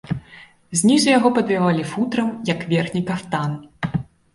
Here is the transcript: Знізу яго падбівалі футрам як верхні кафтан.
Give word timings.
Знізу 0.81 1.11
яго 1.17 1.33
падбівалі 1.37 1.87
футрам 1.93 2.35
як 2.53 2.67
верхні 2.77 3.07
кафтан. 3.15 3.51